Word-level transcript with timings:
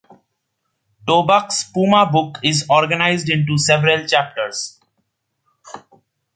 Tobak's 1.07 1.65
Puma 1.71 2.07
book 2.11 2.39
is 2.43 2.65
organized 2.71 3.29
into 3.29 3.55
several 3.59 4.07
chapters. 4.07 4.79